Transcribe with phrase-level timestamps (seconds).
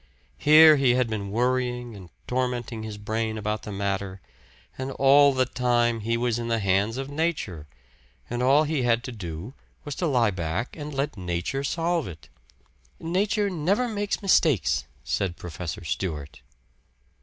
[0.39, 4.19] Here he had been worrying and tormenting his brain about the matter;
[4.75, 7.67] and all the time he was in the hands of Nature
[8.27, 9.53] and all he had to do
[9.85, 12.29] was to lie back and let Nature solve it.
[12.99, 16.41] "Nature never makes mistakes," said Professor Stewart.